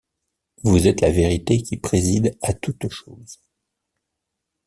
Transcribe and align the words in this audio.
Vous 0.63 0.87
êtes 0.87 0.99
la 1.01 1.11
vérité 1.11 1.61
qui 1.61 1.77
préside 1.77 2.35
à 2.41 2.53
toutes 2.55 2.89
choses. 2.89 3.39